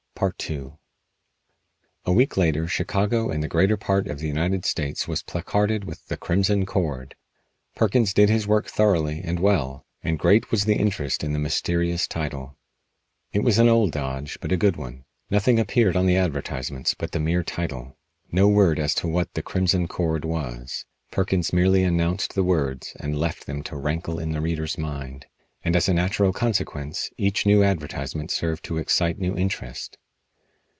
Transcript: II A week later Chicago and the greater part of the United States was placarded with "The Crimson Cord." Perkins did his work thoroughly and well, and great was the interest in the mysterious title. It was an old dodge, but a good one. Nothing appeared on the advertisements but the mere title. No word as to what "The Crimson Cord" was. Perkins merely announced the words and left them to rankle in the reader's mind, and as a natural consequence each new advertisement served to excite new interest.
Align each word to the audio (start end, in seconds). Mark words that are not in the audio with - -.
II 0.45 0.73
A 2.05 2.11
week 2.11 2.37
later 2.37 2.67
Chicago 2.67 3.31
and 3.31 3.41
the 3.41 3.47
greater 3.47 3.75
part 3.75 4.05
of 4.07 4.19
the 4.19 4.27
United 4.27 4.65
States 4.65 5.07
was 5.07 5.23
placarded 5.23 5.85
with 5.85 6.05
"The 6.09 6.15
Crimson 6.17 6.63
Cord." 6.67 7.15
Perkins 7.75 8.13
did 8.13 8.29
his 8.29 8.45
work 8.45 8.67
thoroughly 8.67 9.21
and 9.23 9.39
well, 9.39 9.83
and 10.03 10.19
great 10.19 10.51
was 10.51 10.65
the 10.65 10.75
interest 10.75 11.23
in 11.23 11.33
the 11.33 11.39
mysterious 11.39 12.05
title. 12.07 12.55
It 13.33 13.41
was 13.41 13.57
an 13.57 13.67
old 13.67 13.93
dodge, 13.93 14.37
but 14.41 14.51
a 14.51 14.57
good 14.57 14.75
one. 14.77 15.05
Nothing 15.31 15.59
appeared 15.59 15.95
on 15.95 16.05
the 16.05 16.17
advertisements 16.17 16.93
but 16.93 17.13
the 17.13 17.19
mere 17.19 17.43
title. 17.43 17.97
No 18.31 18.47
word 18.47 18.77
as 18.77 18.93
to 19.01 19.07
what 19.07 19.33
"The 19.33 19.41
Crimson 19.41 19.87
Cord" 19.87 20.23
was. 20.23 20.85
Perkins 21.09 21.51
merely 21.51 21.83
announced 21.83 22.35
the 22.35 22.43
words 22.43 22.93
and 22.99 23.17
left 23.17 23.47
them 23.47 23.63
to 23.63 23.75
rankle 23.75 24.19
in 24.19 24.33
the 24.33 24.41
reader's 24.41 24.77
mind, 24.77 25.25
and 25.63 25.75
as 25.75 25.89
a 25.89 25.95
natural 25.95 26.31
consequence 26.31 27.09
each 27.17 27.43
new 27.47 27.63
advertisement 27.63 28.29
served 28.29 28.63
to 28.65 28.77
excite 28.77 29.17
new 29.17 29.35
interest. 29.35 29.97